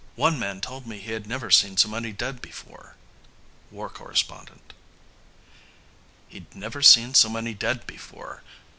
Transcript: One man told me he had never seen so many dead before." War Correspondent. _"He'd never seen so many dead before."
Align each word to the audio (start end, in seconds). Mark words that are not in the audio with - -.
One 0.15 0.39
man 0.39 0.61
told 0.61 0.87
me 0.87 0.97
he 0.97 1.11
had 1.11 1.27
never 1.27 1.51
seen 1.51 1.77
so 1.77 1.87
many 1.87 2.11
dead 2.11 2.41
before." 2.41 2.95
War 3.69 3.87
Correspondent. 3.87 4.73
_"He'd 6.31 6.55
never 6.55 6.81
seen 6.81 7.13
so 7.13 7.29
many 7.29 7.53
dead 7.53 7.85
before." 7.85 8.41